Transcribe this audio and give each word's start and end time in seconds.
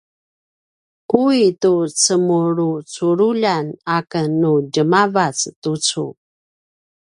ui 1.25 1.41
tu 1.61 1.71
cemulucululjan 2.01 3.65
aken 3.97 4.27
nu 4.41 4.51
djemavac 4.71 5.37
tucu 5.61 6.05